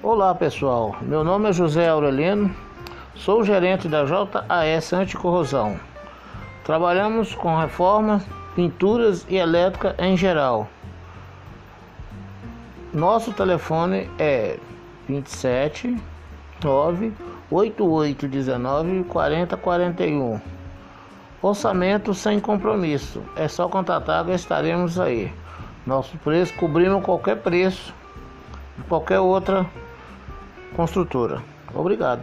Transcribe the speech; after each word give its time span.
Olá 0.00 0.32
pessoal, 0.32 0.96
meu 1.02 1.24
nome 1.24 1.48
é 1.48 1.52
José 1.52 1.88
Aurelino, 1.88 2.54
sou 3.16 3.42
gerente 3.42 3.88
da 3.88 4.06
JAS 4.06 4.92
Anticorrosão. 4.92 5.76
Trabalhamos 6.62 7.34
com 7.34 7.58
reformas, 7.58 8.22
pinturas 8.54 9.26
e 9.28 9.34
elétrica 9.34 9.96
em 9.98 10.16
geral. 10.16 10.68
Nosso 12.94 13.32
telefone 13.32 14.08
é 14.20 14.56
27 15.08 16.00
9 16.62 17.12
8819 17.50 19.02
4041. 19.02 20.40
Orçamento 21.42 22.14
sem 22.14 22.38
compromisso. 22.38 23.20
É 23.34 23.48
só 23.48 23.68
contatar 23.68 24.24
que 24.24 24.30
estaremos 24.30 25.00
aí. 25.00 25.32
Nosso 25.84 26.16
preço 26.18 26.54
cobrimos 26.54 27.04
qualquer 27.04 27.42
preço 27.42 27.92
qualquer 28.86 29.20
outra 29.20 29.66
construtora. 30.76 31.42
Obrigado. 31.74 32.22